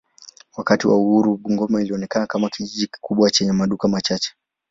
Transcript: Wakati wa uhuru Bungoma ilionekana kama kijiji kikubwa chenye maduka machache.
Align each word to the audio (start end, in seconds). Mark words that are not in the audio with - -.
Wakati 0.57 0.87
wa 0.87 0.97
uhuru 0.97 1.37
Bungoma 1.37 1.81
ilionekana 1.81 2.27
kama 2.27 2.49
kijiji 2.49 2.87
kikubwa 2.87 3.31
chenye 3.31 3.51
maduka 3.51 3.87
machache. 3.87 4.31